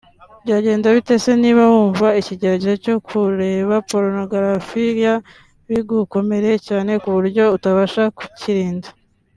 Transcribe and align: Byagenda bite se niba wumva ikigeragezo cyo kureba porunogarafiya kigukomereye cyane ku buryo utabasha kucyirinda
Byagenda 0.43 0.87
bite 0.95 1.15
se 1.23 1.31
niba 1.41 1.63
wumva 1.73 2.07
ikigeragezo 2.19 2.75
cyo 2.85 2.95
kureba 3.07 3.75
porunogarafiya 3.89 5.13
kigukomereye 5.67 6.57
cyane 6.67 6.91
ku 7.01 7.09
buryo 7.15 7.43
utabasha 7.55 8.03
kucyirinda 8.17 8.89